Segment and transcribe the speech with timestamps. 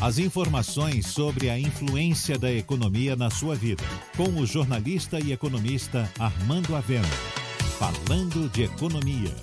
[0.00, 3.82] As informações sobre a influência da economia na sua vida.
[4.16, 7.08] Com o jornalista e economista Armando Avena.
[7.80, 9.34] Falando de economia.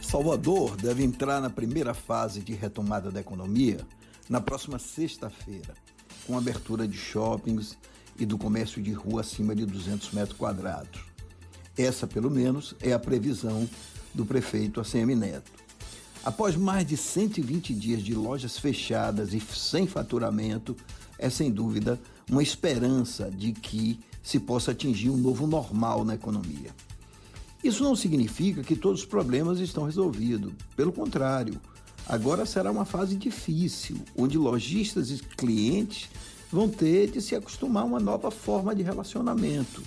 [0.00, 3.86] Salvador deve entrar na primeira fase de retomada da economia
[4.26, 5.74] na próxima sexta-feira,
[6.26, 7.76] com abertura de shoppings
[8.18, 11.02] e do comércio de rua acima de 200 metros quadrados.
[11.76, 13.68] Essa, pelo menos, é a previsão
[14.14, 15.63] do prefeito ACM Neto.
[16.24, 20.74] Após mais de 120 dias de lojas fechadas e sem faturamento,
[21.18, 22.00] é sem dúvida
[22.30, 26.70] uma esperança de que se possa atingir um novo normal na economia.
[27.62, 30.50] Isso não significa que todos os problemas estão resolvidos.
[30.74, 31.60] Pelo contrário,
[32.06, 36.08] agora será uma fase difícil, onde lojistas e clientes
[36.50, 39.82] vão ter de se acostumar a uma nova forma de relacionamento,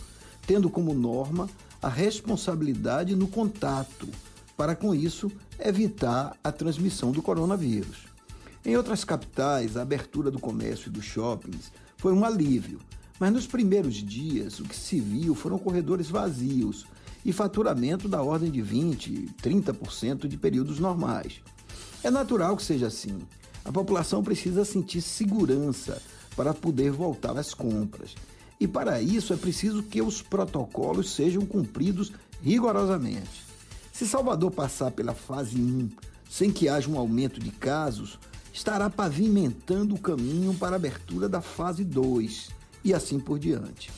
[0.45, 1.49] tendo como norma
[1.81, 4.07] a responsabilidade no contato
[4.55, 8.07] para com isso evitar a transmissão do coronavírus.
[8.65, 12.79] Em outras capitais, a abertura do comércio e dos shoppings foi um alívio,
[13.19, 16.85] mas nos primeiros dias o que se viu foram corredores vazios
[17.25, 21.41] e faturamento da ordem de 20, 30% de períodos normais.
[22.03, 23.19] É natural que seja assim.
[23.65, 26.01] A população precisa sentir segurança
[26.35, 28.15] para poder voltar às compras.
[28.59, 33.46] E para isso é preciso que os protocolos sejam cumpridos rigorosamente.
[33.97, 35.89] Se Salvador passar pela fase 1
[36.29, 38.19] sem que haja um aumento de casos,
[38.53, 42.49] estará pavimentando o caminho para a abertura da fase 2
[42.83, 43.89] e assim por diante.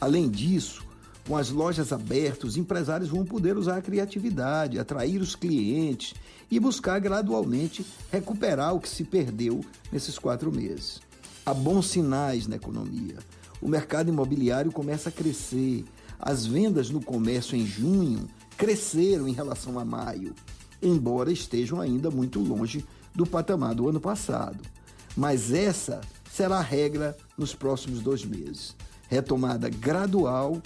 [0.00, 0.84] Além disso,
[1.26, 6.14] com as lojas abertas, os empresários vão poder usar a criatividade, atrair os clientes
[6.48, 11.00] e buscar gradualmente recuperar o que se perdeu nesses quatro meses.
[11.44, 13.16] Há bons sinais na economia.
[13.60, 15.84] O mercado imobiliário começa a crescer.
[16.20, 18.28] As vendas no comércio em junho
[18.60, 20.34] cresceram em relação a maio,
[20.82, 24.62] embora estejam ainda muito longe do patamar do ano passado.
[25.16, 28.76] Mas essa será a regra nos próximos dois meses.
[29.08, 30.60] Retomada gradual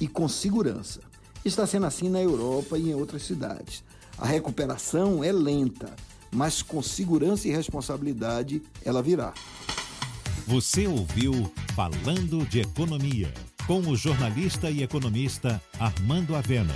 [0.00, 1.00] e com segurança.
[1.44, 3.84] Está sendo assim na Europa e em outras cidades.
[4.18, 5.94] A recuperação é lenta,
[6.32, 9.32] mas com segurança e responsabilidade ela virá.
[10.48, 13.32] Você ouviu Falando de Economia,
[13.68, 16.74] com o jornalista e economista Armando Avena.